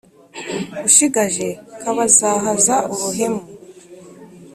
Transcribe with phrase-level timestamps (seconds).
[0.87, 1.47] Ushigaje
[1.81, 3.43] kabazahaza uruhemu,